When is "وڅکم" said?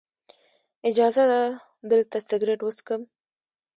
2.63-3.01